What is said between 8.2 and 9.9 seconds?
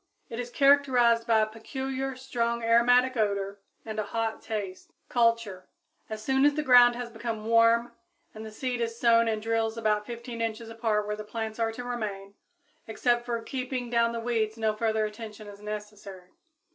the seed is sown in drills